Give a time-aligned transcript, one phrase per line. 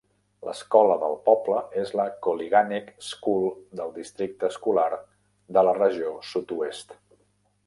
[0.47, 3.45] L'escola del poble és la Koliganek School
[3.81, 4.89] del Districte Escolar
[5.59, 7.03] de la Regió Sudoest.